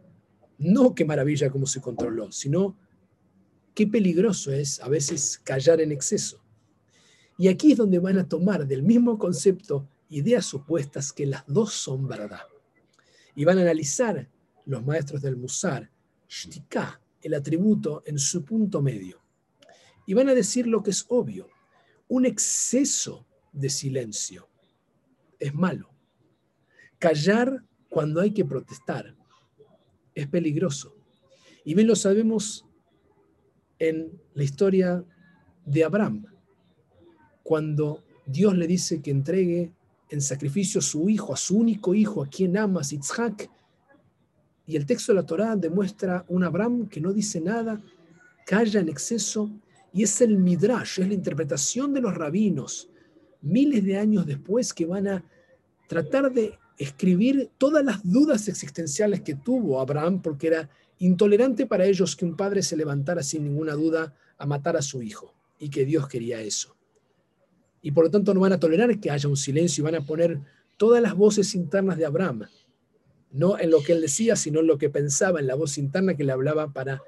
No 0.58 0.94
qué 0.94 1.06
maravilla 1.06 1.49
cómo 1.49 1.64
se 1.64 1.80
controló, 1.80 2.30
sino 2.32 2.76
qué 3.78 3.87
peligroso 3.87 4.50
es 4.50 4.80
a 4.80 4.88
veces 4.88 5.38
callar 5.44 5.80
en 5.80 5.92
exceso. 5.92 6.42
Y 7.38 7.47
aquí 7.47 7.70
es 7.70 7.78
donde 7.78 8.00
van 8.00 8.18
a 8.18 8.28
tomar 8.28 8.66
del 8.66 8.82
mismo 8.82 9.16
concepto 9.18 9.88
ideas 10.08 10.52
opuestas 10.52 11.12
que 11.12 11.26
las 11.26 11.44
dos 11.47 11.75
son 11.75 12.08
verdad. 12.08 12.42
Y 13.37 13.44
van 13.44 13.56
a 13.58 13.61
analizar 13.61 14.28
los 14.66 14.85
maestros 14.85 15.23
del 15.23 15.37
Musar, 15.37 15.92
Shtika, 16.28 17.00
el 17.23 17.35
atributo 17.35 18.02
en 18.04 18.18
su 18.18 18.44
punto 18.44 18.82
medio. 18.82 19.23
Y 20.08 20.14
van 20.14 20.28
a 20.28 20.35
decir 20.35 20.66
lo 20.66 20.82
que 20.82 20.90
es 20.90 21.06
obvio. 21.06 21.47
Un 22.08 22.26
exceso 22.26 23.28
de 23.52 23.70
silencio 23.70 24.49
es 25.38 25.54
malo. 25.54 25.88
Callar 26.99 27.64
cuando 27.88 28.20
hay 28.20 28.32
que 28.32 28.44
protestar 28.44 29.14
es 30.16 30.26
peligroso. 30.26 30.97
Y 31.64 31.75
bien 31.75 31.87
lo 31.87 31.94
sabemos 31.94 32.67
en 33.78 34.11
la 34.35 34.44
historia 34.44 35.04
de 35.64 35.85
Abraham, 35.85 36.25
cuando 37.42 38.02
Dios 38.26 38.56
le 38.56 38.66
dice 38.66 39.00
que 39.00 39.11
entregue 39.11 39.73
en 40.11 40.20
sacrificio 40.20 40.80
a 40.80 40.82
su 40.82 41.08
hijo, 41.08 41.32
a 41.32 41.37
su 41.37 41.56
único 41.56 41.94
hijo, 41.94 42.23
a 42.23 42.28
quien 42.28 42.56
ama, 42.56 42.82
Yitzhak, 42.82 43.50
y 44.66 44.76
el 44.76 44.85
texto 44.85 45.12
de 45.12 45.16
la 45.16 45.26
Torá 45.26 45.56
demuestra 45.56 46.25
un 46.28 46.44
Abraham 46.44 46.88
que 46.88 47.00
no 47.00 47.12
dice 47.12 47.40
nada, 47.40 47.80
calla 48.47 48.80
en 48.80 48.88
exceso, 48.88 49.50
y 49.92 50.02
es 50.02 50.20
el 50.20 50.37
Midrash, 50.37 51.00
es 51.00 51.08
la 51.08 51.14
interpretación 51.14 51.94
de 51.94 52.02
los 52.02 52.14
rabinos, 52.14 52.90
miles 53.40 53.85
de 53.85 53.97
años 53.97 54.26
después, 54.26 54.75
que 54.75 54.85
van 54.85 55.08
a 55.08 55.25
tratar 55.88 56.30
de 56.32 56.58
escribir 56.76 57.50
todas 57.58 57.85
las 57.85 58.00
dudas 58.04 58.47
existenciales 58.49 59.23
que 59.23 59.35
tuvo 59.35 59.80
Abraham, 59.80 60.20
porque 60.20 60.49
era 60.49 60.70
intolerante 60.98 61.66
para 61.66 61.86
ellos 61.86 62.16
que 62.16 62.24
un 62.24 62.36
padre 62.36 62.62
se 62.62 62.76
levantara 62.76 63.22
sin 63.22 63.44
ninguna 63.44 63.74
duda 63.74 64.14
a 64.36 64.46
matar 64.46 64.76
a 64.76 64.82
su 64.82 65.02
hijo, 65.02 65.34
y 65.58 65.70
que 65.70 65.84
Dios 65.84 66.08
quería 66.08 66.40
eso. 66.40 66.76
Y 67.82 67.92
por 67.92 68.04
lo 68.04 68.10
tanto 68.10 68.34
no 68.34 68.40
van 68.40 68.52
a 68.52 68.60
tolerar 68.60 68.98
que 68.98 69.10
haya 69.10 69.28
un 69.28 69.36
silencio 69.36 69.82
y 69.82 69.84
van 69.84 69.94
a 69.94 70.04
poner 70.04 70.40
todas 70.76 71.02
las 71.02 71.14
voces 71.14 71.54
internas 71.54 71.96
de 71.96 72.06
Abraham 72.06 72.46
no 73.30 73.58
en 73.58 73.70
lo 73.70 73.82
que 73.82 73.92
él 73.92 74.00
decía, 74.00 74.36
sino 74.36 74.60
en 74.60 74.66
lo 74.66 74.78
que 74.78 74.90
pensaba, 74.90 75.40
en 75.40 75.46
la 75.46 75.54
voz 75.54 75.78
interna 75.78 76.14
que 76.14 76.24
le 76.24 76.32
hablaba 76.32 76.72
para 76.72 77.02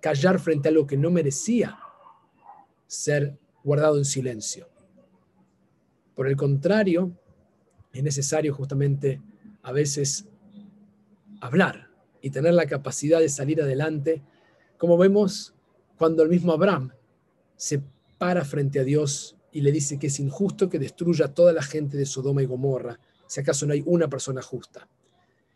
callar 0.00 0.38
frente 0.38 0.68
a 0.68 0.70
algo 0.70 0.86
que 0.86 0.96
no 0.96 1.10
merecía 1.10 1.78
ser 2.86 3.38
guardado 3.64 3.98
en 3.98 4.04
silencio. 4.04 4.68
Por 6.14 6.28
el 6.28 6.36
contrario, 6.36 7.12
es 7.92 8.02
necesario 8.02 8.54
justamente 8.54 9.20
a 9.62 9.72
veces 9.72 10.26
hablar 11.40 11.88
y 12.22 12.30
tener 12.30 12.54
la 12.54 12.66
capacidad 12.66 13.20
de 13.20 13.28
salir 13.28 13.60
adelante, 13.60 14.22
como 14.78 14.96
vemos 14.96 15.52
cuando 15.98 16.22
el 16.22 16.30
mismo 16.30 16.52
Abraham 16.52 16.92
se 17.56 17.82
para 18.16 18.44
frente 18.44 18.78
a 18.78 18.84
Dios 18.84 19.36
y 19.50 19.60
le 19.60 19.72
dice 19.72 19.98
que 19.98 20.06
es 20.06 20.20
injusto 20.20 20.70
que 20.70 20.78
destruya 20.78 21.26
a 21.26 21.34
toda 21.34 21.52
la 21.52 21.62
gente 21.62 21.96
de 21.96 22.06
Sodoma 22.06 22.42
y 22.42 22.46
Gomorra, 22.46 22.98
si 23.26 23.40
acaso 23.40 23.66
no 23.66 23.72
hay 23.72 23.82
una 23.84 24.08
persona 24.08 24.40
justa. 24.40 24.88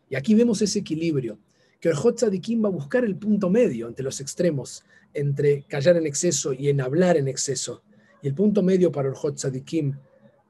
Y 0.09 0.15
aquí 0.15 0.35
vemos 0.35 0.61
ese 0.61 0.79
equilibrio, 0.79 1.39
que 1.79 1.89
el 1.89 1.95
Hot 1.95 2.21
Kim 2.41 2.63
va 2.63 2.67
a 2.67 2.71
buscar 2.71 3.05
el 3.05 3.15
punto 3.15 3.49
medio 3.49 3.87
entre 3.87 4.03
los 4.03 4.19
extremos, 4.19 4.83
entre 5.13 5.63
callar 5.63 5.97
en 5.97 6.05
exceso 6.05 6.53
y 6.53 6.69
en 6.69 6.81
hablar 6.81 7.17
en 7.17 7.27
exceso. 7.27 7.83
Y 8.21 8.27
el 8.27 8.33
punto 8.33 8.63
medio 8.63 8.91
para 8.91 9.09
el 9.09 9.15
Hot 9.15 9.39
Kim 9.63 9.95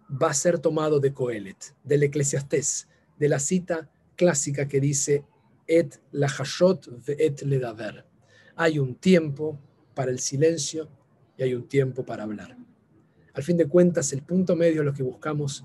va 0.09 0.29
a 0.29 0.33
ser 0.33 0.59
tomado 0.59 0.99
de 0.99 1.13
Coelet, 1.13 1.75
del 1.83 2.03
Eclesiastés, 2.03 2.87
de 3.19 3.29
la 3.29 3.39
cita 3.39 3.89
clásica 4.15 4.67
que 4.67 4.79
dice 4.79 5.23
et 5.67 5.99
la 6.11 6.27
hashot 6.27 6.89
et 7.07 7.41
ledaver. 7.43 8.05
Hay 8.55 8.79
un 8.79 8.95
tiempo 8.95 9.59
para 9.93 10.11
el 10.11 10.19
silencio 10.19 10.87
y 11.37 11.43
hay 11.43 11.53
un 11.53 11.67
tiempo 11.67 12.05
para 12.05 12.23
hablar. 12.23 12.57
Al 13.33 13.43
fin 13.43 13.57
de 13.57 13.67
cuentas, 13.67 14.13
el 14.13 14.23
punto 14.23 14.55
medio 14.55 14.81
es 14.81 14.85
lo 14.85 14.93
que 14.93 15.03
buscamos 15.03 15.63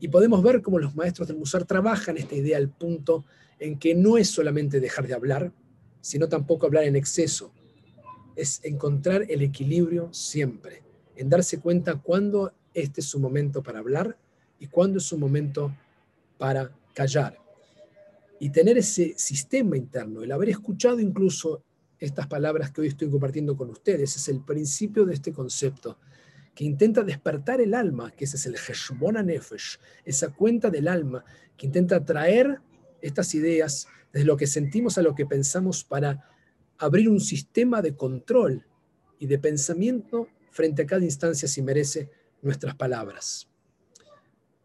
y 0.00 0.08
podemos 0.08 0.42
ver 0.42 0.60
cómo 0.62 0.78
los 0.78 0.94
maestros 0.94 1.28
del 1.28 1.36
Musar 1.38 1.64
trabajan 1.64 2.16
esta 2.16 2.34
idea 2.34 2.58
al 2.58 2.68
punto 2.68 3.24
en 3.58 3.78
que 3.78 3.94
no 3.94 4.18
es 4.18 4.28
solamente 4.28 4.80
dejar 4.80 5.06
de 5.06 5.14
hablar, 5.14 5.52
sino 6.00 6.28
tampoco 6.28 6.66
hablar 6.66 6.84
en 6.84 6.96
exceso. 6.96 7.52
Es 8.34 8.60
encontrar 8.64 9.24
el 9.28 9.42
equilibrio 9.42 10.12
siempre, 10.12 10.82
en 11.16 11.30
darse 11.30 11.60
cuenta 11.60 11.94
cuándo 11.94 12.52
este 12.74 13.00
es 13.00 13.06
su 13.06 13.18
momento 13.18 13.62
para 13.62 13.78
hablar 13.78 14.18
y 14.58 14.66
cuándo 14.66 14.98
es 14.98 15.04
su 15.04 15.16
momento 15.16 15.74
para 16.36 16.70
callar. 16.92 17.45
Y 18.38 18.50
tener 18.50 18.78
ese 18.78 19.14
sistema 19.16 19.76
interno, 19.76 20.22
el 20.22 20.32
haber 20.32 20.50
escuchado 20.50 21.00
incluso 21.00 21.62
estas 21.98 22.26
palabras 22.26 22.70
que 22.70 22.82
hoy 22.82 22.88
estoy 22.88 23.10
compartiendo 23.10 23.56
con 23.56 23.70
ustedes, 23.70 24.16
es 24.16 24.28
el 24.28 24.44
principio 24.44 25.06
de 25.06 25.14
este 25.14 25.32
concepto 25.32 25.98
que 26.54 26.64
intenta 26.64 27.02
despertar 27.02 27.60
el 27.60 27.74
alma, 27.74 28.10
que 28.10 28.24
ese 28.24 28.36
es 28.36 28.46
el 28.46 28.54
Heshbon 28.54 29.24
Nefesh, 29.26 29.78
esa 30.04 30.32
cuenta 30.32 30.70
del 30.70 30.88
alma, 30.88 31.24
que 31.56 31.66
intenta 31.66 32.04
traer 32.04 32.60
estas 33.02 33.34
ideas 33.34 33.86
desde 34.12 34.26
lo 34.26 34.36
que 34.36 34.46
sentimos 34.46 34.96
a 34.96 35.02
lo 35.02 35.14
que 35.14 35.26
pensamos 35.26 35.84
para 35.84 36.30
abrir 36.78 37.08
un 37.08 37.20
sistema 37.20 37.82
de 37.82 37.94
control 37.94 38.66
y 39.18 39.26
de 39.26 39.38
pensamiento 39.38 40.28
frente 40.50 40.82
a 40.82 40.86
cada 40.86 41.04
instancia 41.04 41.46
si 41.46 41.60
merece 41.60 42.10
nuestras 42.40 42.74
palabras. 42.74 43.48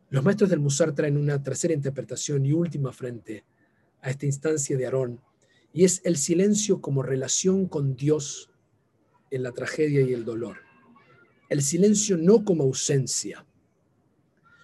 Los 0.09 0.23
maestros 0.23 0.49
del 0.49 0.59
Musar 0.59 0.93
traen 0.93 1.17
una 1.17 1.41
tercera 1.41 1.73
interpretación 1.73 2.45
y 2.45 2.53
última 2.53 2.91
frente 2.91 3.45
a 4.01 4.09
esta 4.09 4.25
instancia 4.25 4.77
de 4.77 4.85
Aarón, 4.85 5.21
y 5.73 5.85
es 5.85 6.01
el 6.03 6.17
silencio 6.17 6.81
como 6.81 7.03
relación 7.03 7.67
con 7.67 7.95
Dios 7.95 8.51
en 9.29 9.43
la 9.43 9.51
tragedia 9.51 10.01
y 10.01 10.13
el 10.13 10.25
dolor 10.25 10.71
el 11.51 11.61
silencio 11.61 12.15
no 12.15 12.45
como 12.45 12.63
ausencia, 12.63 13.45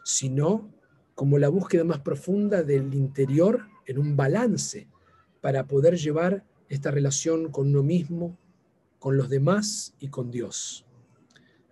sino 0.06 0.74
como 1.16 1.38
la 1.38 1.50
búsqueda 1.50 1.84
más 1.84 2.00
profunda 2.00 2.64
del 2.64 2.94
interior 2.94 3.68
en 3.86 4.00
un 4.00 4.16
balance 4.16 4.88
para 5.42 5.68
poder 5.68 5.98
llevar 5.98 6.46
esta 6.70 6.90
relación 6.90 7.52
con 7.52 7.68
uno 7.68 7.84
mismo, 7.84 8.38
con 9.00 9.18
los 9.18 9.28
demás 9.28 9.96
y 10.00 10.08
con 10.08 10.32
Dios. 10.32 10.86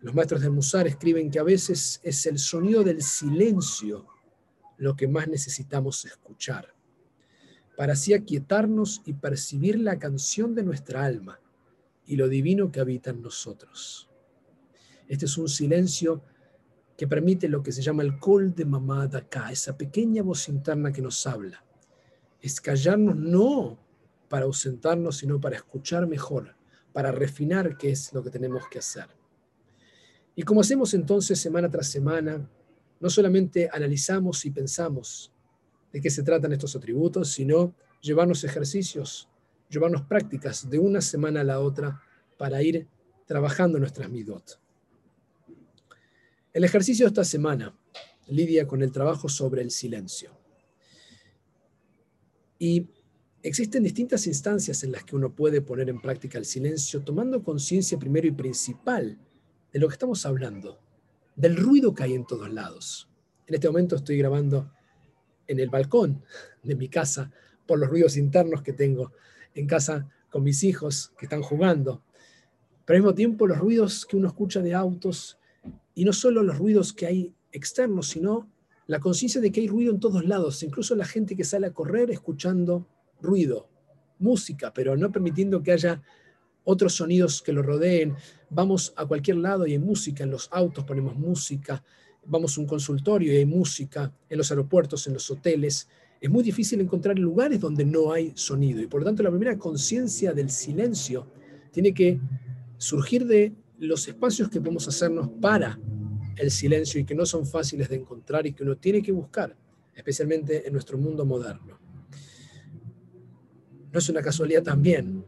Los 0.01 0.13
maestros 0.13 0.41
del 0.41 0.51
Musar 0.51 0.85
escriben 0.85 1.31
que 1.31 1.39
a 1.39 1.43
veces 1.43 2.01
es 2.03 2.25
el 2.25 2.37
sonido 2.37 2.83
del 2.83 3.01
silencio 3.01 4.07
lo 4.75 4.97
que 4.97 5.07
más 5.07 5.29
necesitamos 5.29 6.03
escuchar, 6.03 6.74
para 7.75 7.93
así 7.93 8.13
aquietarnos 8.13 9.01
y 9.05 9.13
percibir 9.13 9.79
la 9.79 9.99
canción 9.99 10.55
de 10.55 10.63
nuestra 10.63 11.05
alma 11.05 11.39
y 12.05 12.15
lo 12.15 12.27
divino 12.27 12.71
que 12.71 12.79
habita 12.79 13.09
en 13.09 13.21
nosotros. 13.21 14.09
Este 15.07 15.25
es 15.25 15.37
un 15.37 15.49
silencio 15.49 16.23
que 16.97 17.07
permite 17.07 17.49
lo 17.49 17.61
que 17.61 17.71
se 17.71 17.81
llama 17.81 18.03
el 18.03 18.17
col 18.17 18.55
de 18.55 18.65
mamada 18.65 19.19
acá, 19.19 19.51
esa 19.51 19.77
pequeña 19.77 20.23
voz 20.23 20.47
interna 20.47 20.91
que 20.91 21.01
nos 21.01 21.27
habla. 21.27 21.63
Es 22.41 22.61
callarnos 22.61 23.15
no 23.15 23.77
para 24.29 24.45
ausentarnos, 24.45 25.17
sino 25.17 25.39
para 25.39 25.57
escuchar 25.57 26.07
mejor, 26.07 26.55
para 26.93 27.11
refinar 27.11 27.77
qué 27.77 27.91
es 27.91 28.13
lo 28.13 28.23
que 28.23 28.29
tenemos 28.29 28.67
que 28.69 28.79
hacer. 28.79 29.07
Y 30.35 30.43
como 30.43 30.61
hacemos 30.61 30.93
entonces 30.93 31.39
semana 31.39 31.69
tras 31.69 31.87
semana, 31.87 32.49
no 32.99 33.09
solamente 33.09 33.69
analizamos 33.71 34.45
y 34.45 34.51
pensamos 34.51 35.34
de 35.95 36.01
qué 36.01 36.09
se 36.09 36.23
tratan 36.23 36.51
estos 36.51 36.75
atributos, 36.75 37.31
sino 37.31 37.73
llevarnos 38.01 38.43
ejercicios, 38.43 39.29
llevarnos 39.69 40.01
prácticas 40.01 40.69
de 40.69 40.77
una 40.77 40.99
semana 40.99 41.39
a 41.39 41.45
la 41.45 41.61
otra 41.61 42.01
para 42.37 42.61
ir 42.61 42.85
trabajando 43.25 43.79
nuestras 43.79 44.09
midot. 44.09 44.59
El 46.51 46.65
ejercicio 46.65 47.05
de 47.05 47.11
esta 47.11 47.23
semana 47.23 47.73
lidia 48.27 48.67
con 48.67 48.81
el 48.81 48.91
trabajo 48.91 49.29
sobre 49.29 49.61
el 49.61 49.71
silencio. 49.71 50.37
Y 52.59 52.89
existen 53.41 53.81
distintas 53.81 54.27
instancias 54.27 54.83
en 54.83 54.91
las 54.91 55.05
que 55.05 55.15
uno 55.15 55.33
puede 55.33 55.61
poner 55.61 55.87
en 55.87 56.01
práctica 56.01 56.37
el 56.37 56.43
silencio, 56.43 57.05
tomando 57.05 57.41
conciencia 57.41 57.97
primero 57.97 58.27
y 58.27 58.31
principal 58.31 59.17
de 59.71 59.79
lo 59.79 59.87
que 59.87 59.93
estamos 59.93 60.25
hablando, 60.25 60.77
del 61.37 61.55
ruido 61.55 61.93
que 61.93 62.03
hay 62.03 62.15
en 62.15 62.27
todos 62.27 62.51
lados. 62.51 63.07
En 63.47 63.55
este 63.55 63.69
momento 63.69 63.95
estoy 63.95 64.17
grabando 64.17 64.73
en 65.47 65.59
el 65.59 65.69
balcón 65.69 66.23
de 66.63 66.75
mi 66.75 66.89
casa 66.89 67.31
por 67.65 67.79
los 67.79 67.89
ruidos 67.89 68.17
internos 68.17 68.61
que 68.61 68.73
tengo 68.73 69.11
en 69.53 69.67
casa 69.67 70.07
con 70.29 70.43
mis 70.43 70.63
hijos 70.63 71.13
que 71.17 71.25
están 71.25 71.41
jugando, 71.41 72.03
pero 72.85 72.97
al 72.97 73.03
mismo 73.03 73.15
tiempo 73.15 73.47
los 73.47 73.57
ruidos 73.57 74.05
que 74.05 74.17
uno 74.17 74.27
escucha 74.27 74.61
de 74.61 74.73
autos, 74.73 75.39
y 75.95 76.03
no 76.05 76.13
solo 76.13 76.43
los 76.43 76.57
ruidos 76.57 76.93
que 76.93 77.07
hay 77.07 77.33
externos, 77.51 78.09
sino 78.09 78.49
la 78.87 78.99
conciencia 78.99 79.41
de 79.41 79.51
que 79.51 79.61
hay 79.61 79.67
ruido 79.67 79.91
en 79.91 79.99
todos 79.99 80.25
lados, 80.25 80.61
incluso 80.61 80.95
la 80.95 81.05
gente 81.05 81.35
que 81.35 81.43
sale 81.43 81.67
a 81.67 81.73
correr 81.73 82.11
escuchando 82.11 82.87
ruido, 83.21 83.69
música, 84.19 84.73
pero 84.73 84.95
no 84.95 85.11
permitiendo 85.11 85.63
que 85.63 85.71
haya 85.71 86.03
otros 86.63 86.95
sonidos 86.95 87.41
que 87.41 87.53
lo 87.53 87.61
rodeen. 87.61 88.15
Vamos 88.49 88.93
a 88.95 89.05
cualquier 89.05 89.37
lado 89.37 89.65
y 89.65 89.71
hay 89.71 89.79
música, 89.79 90.23
en 90.23 90.31
los 90.31 90.49
autos 90.51 90.83
ponemos 90.83 91.15
música, 91.15 91.83
vamos 92.27 92.57
a 92.57 92.61
un 92.61 92.67
consultorio 92.67 93.33
y 93.33 93.37
hay 93.37 93.45
música, 93.45 94.11
en 94.29 94.37
los 94.37 94.51
aeropuertos, 94.51 95.07
en 95.07 95.13
los 95.13 95.29
hoteles. 95.29 95.87
Es 96.19 96.29
muy 96.29 96.43
difícil 96.43 96.81
encontrar 96.81 97.17
lugares 97.19 97.59
donde 97.59 97.85
no 97.85 98.11
hay 98.11 98.31
sonido 98.35 98.81
y 98.81 98.87
por 98.87 99.01
lo 99.01 99.05
tanto 99.05 99.23
la 99.23 99.29
primera 99.29 99.57
conciencia 99.57 100.33
del 100.33 100.49
silencio 100.49 101.27
tiene 101.71 101.93
que 101.93 102.19
surgir 102.77 103.25
de 103.25 103.53
los 103.79 104.07
espacios 104.07 104.49
que 104.49 104.59
podemos 104.59 104.87
hacernos 104.87 105.29
para 105.41 105.79
el 106.37 106.51
silencio 106.51 106.99
y 106.99 107.05
que 107.05 107.15
no 107.15 107.25
son 107.25 107.45
fáciles 107.45 107.89
de 107.89 107.97
encontrar 107.97 108.45
y 108.45 108.53
que 108.53 108.63
uno 108.63 108.77
tiene 108.77 109.01
que 109.01 109.11
buscar, 109.11 109.55
especialmente 109.93 110.65
en 110.65 110.73
nuestro 110.73 110.97
mundo 110.97 111.25
moderno. 111.25 111.79
No 113.91 113.99
es 113.99 114.09
una 114.09 114.21
casualidad 114.21 114.63
también 114.63 115.23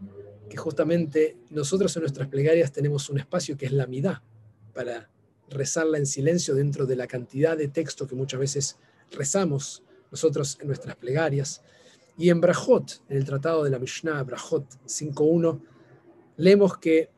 que 0.49 0.57
justamente 0.57 1.37
nosotros 1.49 1.95
en 1.95 2.01
nuestras 2.01 2.27
plegarias 2.27 2.71
tenemos 2.71 3.09
un 3.09 3.19
espacio 3.19 3.57
que 3.57 3.65
es 3.65 3.71
la 3.71 3.87
midá, 3.87 4.23
para 4.73 5.09
rezarla 5.49 5.97
en 5.97 6.05
silencio 6.05 6.55
dentro 6.55 6.85
de 6.85 6.95
la 6.95 7.07
cantidad 7.07 7.57
de 7.57 7.67
texto 7.67 8.07
que 8.07 8.15
muchas 8.15 8.39
veces 8.39 8.77
rezamos 9.11 9.83
nosotros 10.11 10.57
en 10.61 10.67
nuestras 10.67 10.95
plegarias. 10.95 11.61
Y 12.17 12.29
en 12.29 12.41
Brajot, 12.41 13.03
en 13.09 13.17
el 13.17 13.25
tratado 13.25 13.63
de 13.63 13.69
la 13.69 13.79
Mishnah, 13.79 14.23
Brajot 14.23 14.65
5.1, 14.85 15.61
leemos 16.37 16.77
que 16.77 17.09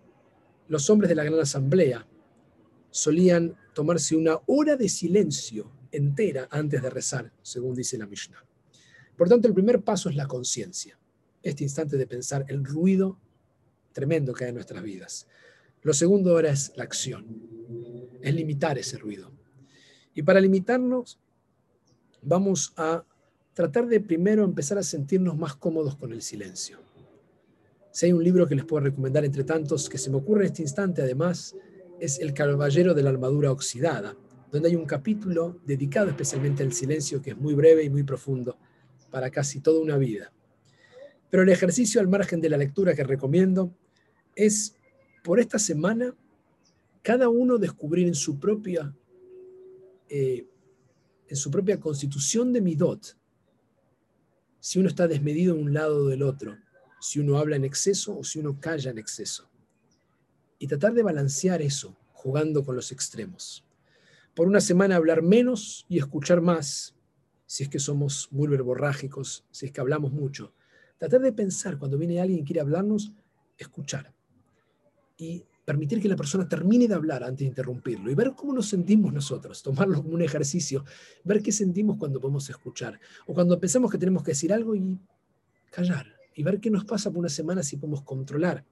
los 0.67 0.89
hombres 0.89 1.09
de 1.09 1.15
la 1.15 1.23
Gran 1.23 1.39
Asamblea 1.39 2.05
solían 2.91 3.57
tomarse 3.73 4.15
una 4.15 4.39
hora 4.47 4.75
de 4.75 4.89
silencio 4.89 5.71
entera 5.91 6.47
antes 6.51 6.81
de 6.81 6.89
rezar, 6.89 7.31
según 7.41 7.75
dice 7.75 7.97
la 7.97 8.07
Mishnah. 8.07 8.43
Por 9.17 9.27
tanto, 9.29 9.47
el 9.47 9.53
primer 9.53 9.81
paso 9.81 10.09
es 10.09 10.15
la 10.15 10.27
conciencia, 10.27 10.99
este 11.43 11.63
instante 11.63 11.97
de 11.97 12.07
pensar 12.07 12.45
el 12.47 12.63
ruido 12.63 13.19
tremendo 13.93 14.33
que 14.33 14.45
hay 14.45 14.49
en 14.49 14.55
nuestras 14.55 14.83
vidas. 14.83 15.27
Lo 15.81 15.93
segundo 15.93 16.31
ahora 16.31 16.51
es 16.51 16.73
la 16.75 16.83
acción, 16.83 17.25
es 18.21 18.33
limitar 18.33 18.77
ese 18.77 18.97
ruido. 18.97 19.31
Y 20.13 20.23
para 20.23 20.41
limitarnos, 20.41 21.19
vamos 22.21 22.73
a 22.75 23.05
tratar 23.53 23.87
de 23.87 23.99
primero 23.99 24.43
empezar 24.43 24.77
a 24.77 24.83
sentirnos 24.83 25.37
más 25.37 25.55
cómodos 25.55 25.95
con 25.95 26.11
el 26.11 26.21
silencio. 26.21 26.79
Si 27.91 28.05
hay 28.05 28.13
un 28.13 28.23
libro 28.23 28.47
que 28.47 28.55
les 28.55 28.65
puedo 28.65 28.83
recomendar 28.83 29.25
entre 29.25 29.43
tantos 29.43 29.89
que 29.89 29.97
se 29.97 30.09
me 30.09 30.17
ocurre 30.17 30.41
en 30.41 30.47
este 30.47 30.61
instante, 30.61 31.01
además, 31.01 31.55
es 31.99 32.19
El 32.19 32.33
Caballero 32.33 32.93
de 32.93 33.03
la 33.03 33.09
Armadura 33.09 33.51
Oxidada, 33.51 34.15
donde 34.51 34.69
hay 34.69 34.75
un 34.75 34.85
capítulo 34.85 35.59
dedicado 35.65 36.09
especialmente 36.09 36.63
al 36.63 36.73
silencio 36.73 37.21
que 37.21 37.31
es 37.31 37.37
muy 37.37 37.53
breve 37.53 37.83
y 37.83 37.89
muy 37.89 38.03
profundo 38.03 38.57
para 39.11 39.29
casi 39.29 39.59
toda 39.59 39.81
una 39.81 39.97
vida. 39.97 40.31
Pero 41.29 41.43
el 41.43 41.49
ejercicio 41.49 42.01
al 42.01 42.07
margen 42.07 42.41
de 42.41 42.49
la 42.49 42.57
lectura 42.57 42.95
que 42.95 43.03
recomiendo 43.03 43.71
es 44.35 44.75
por 45.23 45.39
esta 45.39 45.59
semana 45.59 46.15
cada 47.01 47.29
uno 47.29 47.57
descubrir 47.57 48.07
en 48.07 48.15
su 48.15 48.39
propia, 48.39 48.93
eh, 50.09 50.45
en 51.27 51.35
su 51.35 51.49
propia 51.49 51.79
constitución 51.79 52.51
de 52.53 52.61
midot 52.61 53.15
si 54.59 54.79
uno 54.79 54.89
está 54.89 55.07
desmedido 55.07 55.55
de 55.55 55.61
un 55.61 55.73
lado 55.73 56.03
o 56.03 56.07
del 56.09 56.23
otro, 56.23 56.57
si 56.99 57.19
uno 57.19 57.37
habla 57.37 57.55
en 57.55 57.63
exceso 57.63 58.17
o 58.17 58.23
si 58.23 58.39
uno 58.39 58.59
calla 58.59 58.91
en 58.91 58.97
exceso. 58.97 59.49
Y 60.57 60.67
tratar 60.67 60.93
de 60.93 61.03
balancear 61.03 61.61
eso 61.61 61.95
jugando 62.11 62.65
con 62.65 62.75
los 62.75 62.91
extremos. 62.91 63.65
Por 64.35 64.47
una 64.47 64.59
semana 64.59 64.97
hablar 64.97 65.21
menos 65.21 65.85
y 65.87 65.97
escuchar 65.97 66.41
más, 66.41 66.93
si 67.45 67.63
es 67.63 67.69
que 67.69 67.79
somos 67.79 68.27
muy 68.31 68.47
verborrágicos, 68.47 69.45
si 69.49 69.67
es 69.67 69.71
que 69.71 69.81
hablamos 69.81 70.11
mucho. 70.11 70.53
Tratar 70.97 71.21
de 71.21 71.31
pensar 71.31 71.77
cuando 71.77 71.97
viene 71.97 72.19
alguien 72.19 72.39
y 72.39 72.43
quiere 72.43 72.59
hablarnos, 72.59 73.13
escuchar 73.57 74.13
y 75.19 75.45
permitir 75.65 76.01
que 76.01 76.07
la 76.07 76.15
persona 76.15 76.47
termine 76.47 76.87
de 76.87 76.95
hablar 76.95 77.23
antes 77.23 77.39
de 77.39 77.45
interrumpirlo 77.45 78.09
y 78.09 78.15
ver 78.15 78.31
cómo 78.35 78.53
nos 78.53 78.69
sentimos 78.69 79.13
nosotros, 79.13 79.61
tomarlo 79.61 80.01
como 80.01 80.15
un 80.15 80.21
ejercicio, 80.21 80.85
ver 81.25 81.43
qué 81.43 81.51
sentimos 81.51 81.97
cuando 81.97 82.19
podemos 82.21 82.49
escuchar 82.49 82.99
o 83.27 83.33
cuando 83.33 83.59
pensamos 83.59 83.91
que 83.91 83.97
tenemos 83.97 84.23
que 84.23 84.31
decir 84.31 84.51
algo 84.51 84.75
y 84.75 84.97
callar 85.69 86.07
y 86.33 86.41
ver 86.41 86.59
qué 86.59 86.71
nos 86.71 86.85
pasa 86.85 87.11
por 87.11 87.19
una 87.19 87.29
semana 87.29 87.61
si 87.61 87.75
podemos 87.75 88.01
controlar 88.01 88.65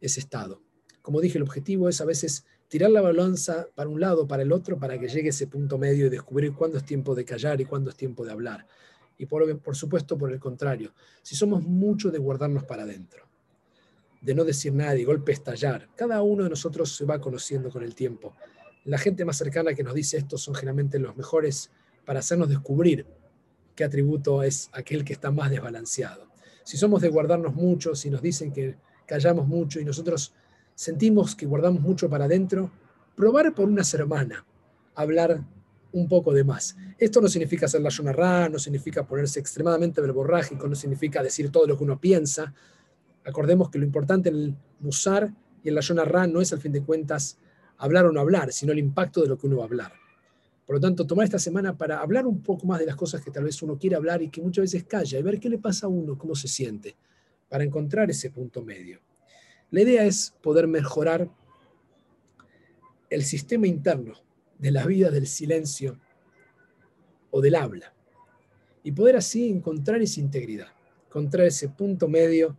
ese 0.00 0.20
estado. 0.20 0.60
Como 1.00 1.20
dije, 1.20 1.38
el 1.38 1.44
objetivo 1.44 1.88
es 1.88 2.00
a 2.00 2.04
veces 2.04 2.44
tirar 2.66 2.90
la 2.90 3.00
balanza 3.00 3.68
para 3.76 3.88
un 3.88 4.00
lado, 4.00 4.26
para 4.26 4.42
el 4.42 4.50
otro, 4.50 4.78
para 4.78 4.98
que 4.98 5.08
llegue 5.08 5.28
ese 5.28 5.46
punto 5.46 5.78
medio 5.78 6.06
y 6.06 6.10
descubrir 6.10 6.52
cuándo 6.52 6.78
es 6.78 6.84
tiempo 6.84 7.14
de 7.14 7.24
callar 7.24 7.60
y 7.60 7.64
cuándo 7.64 7.90
es 7.90 7.96
tiempo 7.96 8.24
de 8.24 8.32
hablar. 8.32 8.66
Y 9.16 9.26
por, 9.26 9.58
por 9.60 9.76
supuesto, 9.76 10.18
por 10.18 10.32
el 10.32 10.40
contrario, 10.40 10.92
si 11.22 11.36
somos 11.36 11.62
mucho 11.62 12.10
de 12.10 12.18
guardarnos 12.18 12.64
para 12.64 12.82
adentro 12.82 13.24
de 14.24 14.34
no 14.34 14.44
decir 14.44 14.72
nada 14.72 14.96
y 14.96 15.04
golpe 15.04 15.32
estallar. 15.32 15.88
Cada 15.94 16.22
uno 16.22 16.44
de 16.44 16.50
nosotros 16.50 16.96
se 16.96 17.04
va 17.04 17.20
conociendo 17.20 17.70
con 17.70 17.82
el 17.82 17.94
tiempo. 17.94 18.34
La 18.84 18.96
gente 18.96 19.24
más 19.24 19.36
cercana 19.36 19.74
que 19.74 19.84
nos 19.84 19.94
dice 19.94 20.16
esto 20.16 20.38
son 20.38 20.54
generalmente 20.54 20.98
los 20.98 21.14
mejores 21.14 21.70
para 22.06 22.20
hacernos 22.20 22.48
descubrir 22.48 23.06
qué 23.74 23.84
atributo 23.84 24.42
es 24.42 24.70
aquel 24.72 25.04
que 25.04 25.12
está 25.12 25.30
más 25.30 25.50
desbalanceado. 25.50 26.28
Si 26.62 26.78
somos 26.78 27.02
de 27.02 27.10
guardarnos 27.10 27.54
mucho, 27.54 27.94
si 27.94 28.08
nos 28.08 28.22
dicen 28.22 28.50
que 28.50 28.76
callamos 29.06 29.46
mucho 29.46 29.78
y 29.78 29.84
nosotros 29.84 30.32
sentimos 30.74 31.36
que 31.36 31.44
guardamos 31.44 31.82
mucho 31.82 32.08
para 32.08 32.24
adentro, 32.24 32.70
probar 33.14 33.54
por 33.54 33.68
una 33.68 33.84
semana 33.84 34.46
hablar 34.94 35.44
un 35.92 36.08
poco 36.08 36.32
de 36.32 36.44
más. 36.44 36.76
Esto 36.98 37.20
no 37.20 37.28
significa 37.28 37.66
hacer 37.66 37.82
la 37.82 37.90
yonarra, 37.90 38.48
no 38.48 38.58
significa 38.58 39.06
ponerse 39.06 39.38
extremadamente 39.38 40.00
verborrágico, 40.00 40.66
no 40.66 40.74
significa 40.74 41.22
decir 41.22 41.52
todo 41.52 41.66
lo 41.66 41.76
que 41.76 41.84
uno 41.84 42.00
piensa, 42.00 42.54
Acordemos 43.24 43.70
que 43.70 43.78
lo 43.78 43.84
importante 43.84 44.28
en 44.28 44.34
el 44.36 44.54
Musar 44.80 45.32
y 45.62 45.68
en 45.68 45.74
la 45.74 45.80
Yona 45.80 46.04
Ra 46.04 46.26
no 46.26 46.40
es 46.40 46.52
al 46.52 46.60
fin 46.60 46.72
de 46.72 46.82
cuentas 46.82 47.38
hablar 47.78 48.06
o 48.06 48.12
no 48.12 48.20
hablar, 48.20 48.52
sino 48.52 48.72
el 48.72 48.78
impacto 48.78 49.22
de 49.22 49.28
lo 49.28 49.38
que 49.38 49.46
uno 49.46 49.56
va 49.56 49.62
a 49.62 49.66
hablar. 49.66 49.92
Por 50.66 50.76
lo 50.76 50.80
tanto, 50.80 51.06
tomar 51.06 51.24
esta 51.24 51.38
semana 51.38 51.76
para 51.76 52.00
hablar 52.00 52.26
un 52.26 52.42
poco 52.42 52.66
más 52.66 52.78
de 52.78 52.86
las 52.86 52.96
cosas 52.96 53.22
que 53.22 53.30
tal 53.30 53.44
vez 53.44 53.60
uno 53.62 53.78
quiere 53.78 53.96
hablar 53.96 54.22
y 54.22 54.30
que 54.30 54.40
muchas 54.40 54.62
veces 54.62 54.84
calla 54.84 55.18
y 55.18 55.22
ver 55.22 55.38
qué 55.38 55.48
le 55.48 55.58
pasa 55.58 55.86
a 55.86 55.90
uno, 55.90 56.16
cómo 56.16 56.34
se 56.34 56.48
siente, 56.48 56.96
para 57.48 57.64
encontrar 57.64 58.10
ese 58.10 58.30
punto 58.30 58.62
medio. 58.62 59.00
La 59.70 59.82
idea 59.82 60.04
es 60.04 60.34
poder 60.42 60.66
mejorar 60.66 61.28
el 63.10 63.24
sistema 63.24 63.66
interno 63.66 64.14
de 64.58 64.70
la 64.70 64.86
vida 64.86 65.10
del 65.10 65.26
silencio 65.26 65.98
o 67.30 67.40
del 67.40 67.54
habla 67.54 67.92
y 68.82 68.92
poder 68.92 69.16
así 69.16 69.50
encontrar 69.50 70.00
esa 70.00 70.20
integridad, 70.20 70.68
encontrar 71.06 71.46
ese 71.46 71.68
punto 71.68 72.08
medio 72.08 72.56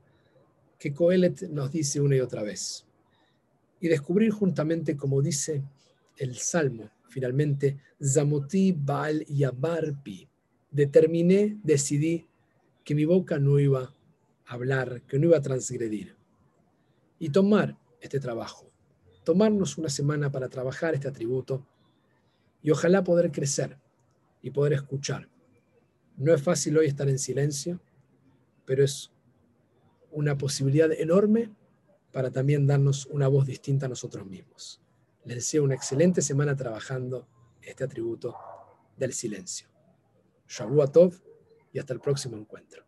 que 0.77 0.93
Coelet 0.93 1.49
nos 1.49 1.71
dice 1.71 2.01
una 2.01 2.15
y 2.15 2.19
otra 2.19 2.43
vez. 2.43 2.85
Y 3.79 3.87
descubrir 3.87 4.31
juntamente, 4.31 4.95
como 4.95 5.21
dice 5.21 5.63
el 6.17 6.35
Salmo, 6.35 6.89
finalmente, 7.09 7.77
Zamoti 8.03 8.71
Baal 8.71 9.25
Yabarpi. 9.25 10.27
Determiné, 10.71 11.57
decidí 11.63 12.27
que 12.83 12.95
mi 12.95 13.05
boca 13.05 13.39
no 13.39 13.59
iba 13.59 13.83
a 14.45 14.53
hablar, 14.53 15.01
que 15.03 15.17
no 15.17 15.27
iba 15.27 15.37
a 15.37 15.41
transgredir. 15.41 16.15
Y 17.19 17.29
tomar 17.29 17.77
este 18.01 18.19
trabajo, 18.19 18.69
tomarnos 19.23 19.77
una 19.77 19.89
semana 19.89 20.31
para 20.31 20.49
trabajar 20.49 20.93
este 20.93 21.07
atributo 21.07 21.65
y 22.61 22.71
ojalá 22.71 23.03
poder 23.03 23.31
crecer 23.31 23.77
y 24.41 24.51
poder 24.51 24.73
escuchar. 24.73 25.29
No 26.17 26.33
es 26.33 26.41
fácil 26.41 26.77
hoy 26.77 26.87
estar 26.87 27.09
en 27.09 27.19
silencio, 27.19 27.79
pero 28.65 28.83
es 28.83 29.11
una 30.15 30.37
posibilidad 30.37 30.91
enorme 30.93 31.51
para 32.11 32.31
también 32.31 32.65
darnos 32.65 33.05
una 33.07 33.27
voz 33.27 33.45
distinta 33.45 33.85
a 33.85 33.89
nosotros 33.89 34.25
mismos. 34.25 34.81
Les 35.25 35.35
deseo 35.35 35.63
una 35.63 35.75
excelente 35.75 36.21
semana 36.21 36.55
trabajando 36.55 37.27
este 37.61 37.83
atributo 37.83 38.35
del 38.95 39.11
silencio. 39.11 39.67
Shavua 40.47 40.87
Tov 40.87 41.13
y 41.73 41.79
hasta 41.79 41.93
el 41.93 41.99
próximo 41.99 42.37
encuentro. 42.37 42.85